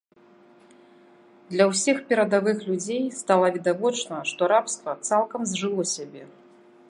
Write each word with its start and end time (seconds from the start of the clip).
Для 1.51 1.67
ўсіх 1.73 1.97
перадавых 2.11 2.57
людзей 2.71 3.03
стала 3.21 3.47
відавочна, 3.59 4.15
што 4.33 4.41
рабства 4.55 4.91
цалкам 5.11 5.41
зжыло 5.53 5.83
сябе. 5.95 6.23